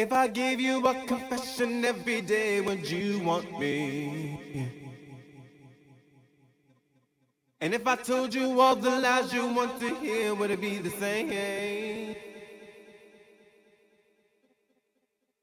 [0.00, 4.72] If I gave you a confession every day, would you want me?
[7.60, 10.78] And if I told you all the lies you want to hear, would it be
[10.78, 12.16] the same?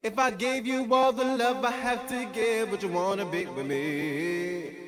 [0.02, 3.46] If I gave you all the love I have to give, would you wanna be
[3.46, 4.87] with me?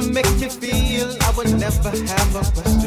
[0.00, 2.85] never make you feel I would never have a question.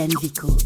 [0.00, 0.59] Yann Vico.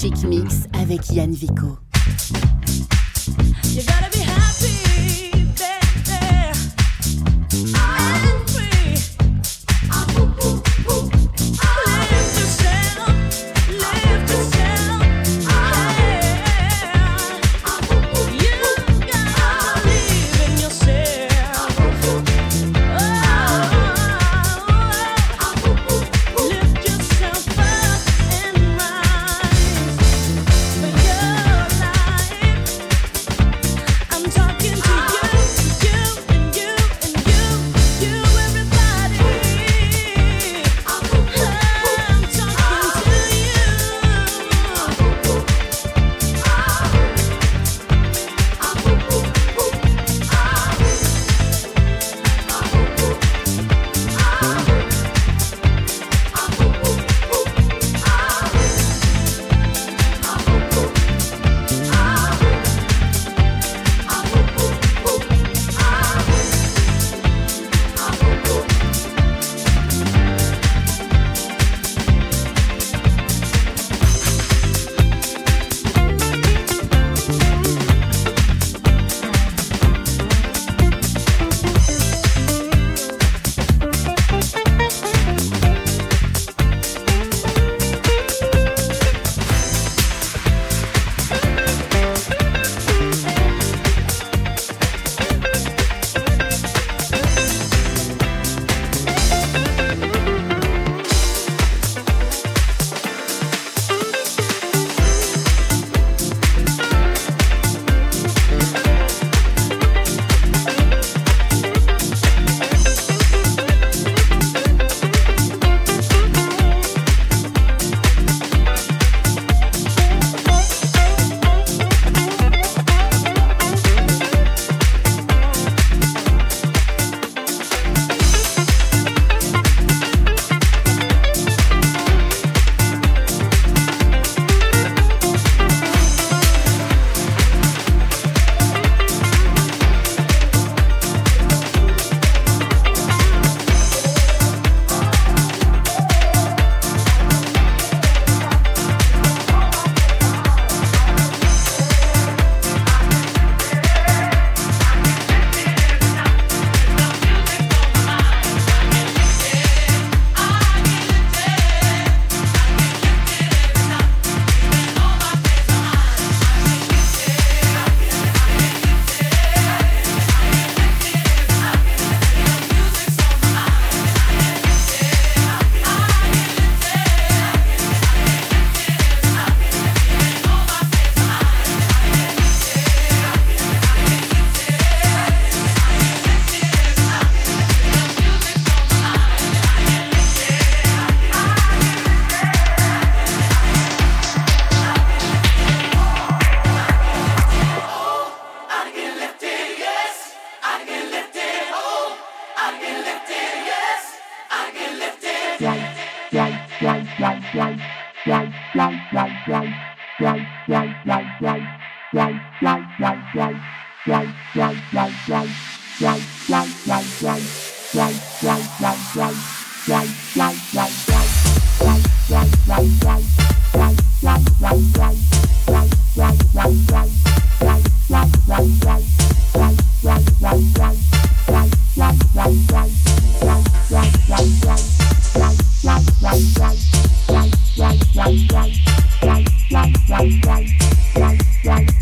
[0.00, 1.87] Chic Mix avec Yann Vico.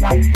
[0.09, 0.36] Right,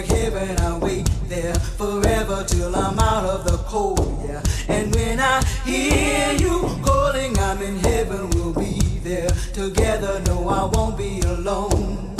[0.00, 0.58] like heaven.
[0.60, 4.42] I wait there forever till I'm out of the cold, yeah.
[4.68, 8.30] And when I hear you calling, I'm in heaven.
[8.30, 10.22] We'll be there together.
[10.26, 12.16] No, I won't be alone.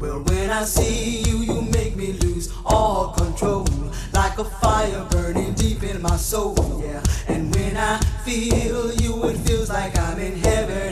[0.00, 3.66] Well, when I see you, you make me lose all control.
[4.12, 7.02] Like a fire burning deep in my soul, yeah.
[7.28, 10.91] And when I feel you, it feels like I'm in heaven.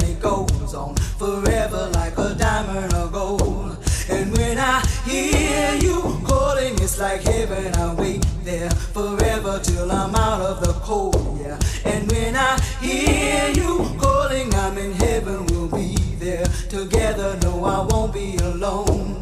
[7.10, 7.74] Like heaven.
[7.74, 11.58] I wait there forever till I'm out of the cold, yeah.
[11.84, 15.46] And when I hear you calling, I'm in heaven.
[15.46, 17.36] We'll be there together.
[17.42, 19.19] No, I won't be alone.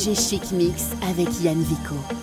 [0.00, 2.19] FG Chic Mix avec Yann Vico.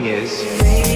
[0.00, 0.89] Mean is.